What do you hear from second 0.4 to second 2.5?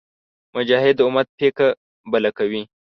مجاهد د امت پیکه بله